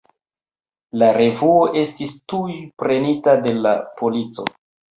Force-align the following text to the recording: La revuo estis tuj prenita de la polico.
La 1.01 1.09
revuo 1.17 1.59
estis 1.83 2.17
tuj 2.35 2.57
prenita 2.85 3.39
de 3.47 3.57
la 3.61 3.77
polico. 4.03 4.51